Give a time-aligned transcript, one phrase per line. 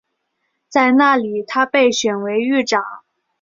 [0.67, 2.81] 在那里他被选为狱长。